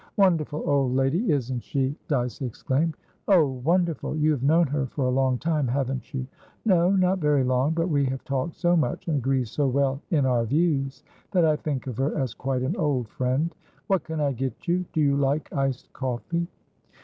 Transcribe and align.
"Wonderful 0.17 0.63
old 0.65 0.95
lady, 0.95 1.31
isn't 1.31 1.59
she?" 1.61 1.95
Dyce 2.07 2.41
exclaimed. 2.41 2.97
"Oh, 3.27 3.45
wonderful! 3.45 4.17
You 4.17 4.31
have 4.31 4.41
known 4.41 4.65
her 4.65 4.87
for 4.87 5.05
a 5.05 5.11
long 5.11 5.37
time, 5.37 5.67
haven't 5.67 6.11
you?" 6.11 6.25
"No, 6.65 6.89
not 6.95 7.19
very 7.19 7.43
long. 7.43 7.73
But 7.73 7.87
we 7.87 8.05
have 8.05 8.23
talked 8.23 8.55
so 8.55 8.75
much, 8.75 9.07
and 9.07 9.17
agree 9.17 9.45
so 9.45 9.67
well 9.67 10.01
in 10.09 10.25
our 10.25 10.43
views, 10.43 11.03
that 11.29 11.45
I 11.45 11.55
think 11.55 11.85
of 11.85 11.97
her 11.97 12.17
as 12.17 12.33
quite 12.33 12.63
an 12.63 12.75
old 12.77 13.09
friend. 13.09 13.53
What 13.85 14.03
can 14.03 14.19
I 14.19 14.31
get 14.31 14.67
you? 14.67 14.85
Do 14.91 15.01
you 15.01 15.15
like 15.15 15.53
iced 15.53 15.93
coffee?" 15.93 16.47